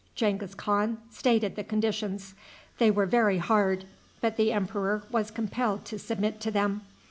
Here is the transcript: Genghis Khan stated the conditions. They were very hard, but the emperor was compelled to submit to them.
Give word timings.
Genghis 0.15 0.55
Khan 0.55 0.97
stated 1.11 1.55
the 1.55 1.63
conditions. 1.63 2.33
They 2.79 2.89
were 2.89 3.05
very 3.05 3.37
hard, 3.37 3.85
but 4.19 4.35
the 4.35 4.51
emperor 4.51 5.03
was 5.11 5.29
compelled 5.29 5.85
to 5.85 5.99
submit 5.99 6.39
to 6.41 6.49
them. 6.49 6.81